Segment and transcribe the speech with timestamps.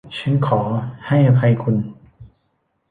[0.17, 0.59] ฉันขอ
[1.07, 1.75] ให้อภัยคุณ!